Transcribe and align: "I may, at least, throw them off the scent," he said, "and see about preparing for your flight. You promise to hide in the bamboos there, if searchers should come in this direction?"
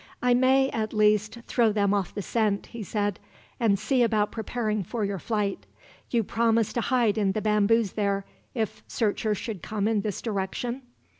"I 0.19 0.33
may, 0.33 0.71
at 0.71 0.93
least, 0.93 1.37
throw 1.45 1.71
them 1.71 1.93
off 1.93 2.15
the 2.15 2.23
scent," 2.23 2.65
he 2.65 2.81
said, 2.81 3.19
"and 3.59 3.77
see 3.77 4.01
about 4.01 4.31
preparing 4.31 4.81
for 4.81 5.05
your 5.05 5.19
flight. 5.19 5.67
You 6.09 6.23
promise 6.23 6.73
to 6.73 6.81
hide 6.81 7.19
in 7.19 7.33
the 7.33 7.39
bamboos 7.43 7.91
there, 7.91 8.25
if 8.55 8.83
searchers 8.87 9.37
should 9.37 9.61
come 9.61 9.87
in 9.87 10.01
this 10.01 10.19
direction?" 10.19 10.81